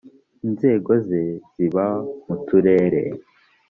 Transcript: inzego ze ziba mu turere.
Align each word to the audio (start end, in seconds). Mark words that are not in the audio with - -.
inzego 0.47 0.91
ze 1.07 1.21
ziba 1.53 1.85
mu 2.25 2.35
turere. 2.45 3.01